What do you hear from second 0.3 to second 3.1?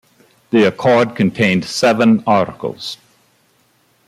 The accord contained seven articles.